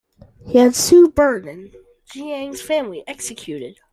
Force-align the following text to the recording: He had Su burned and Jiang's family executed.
He 0.47 0.57
had 0.57 0.73
Su 0.73 1.09
burned 1.11 1.47
and 1.47 1.75
Jiang's 2.07 2.59
family 2.59 3.03
executed. 3.05 3.77